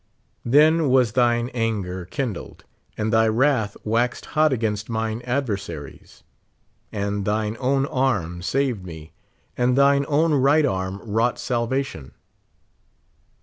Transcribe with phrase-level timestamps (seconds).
[0.43, 2.63] Then was thine anger kindled,
[2.97, 6.23] and thy wrath waxed hot against mine adversaries,
[6.91, 9.11] and thine own arm saved me,
[9.55, 12.15] and thine own right arm wrought salvation.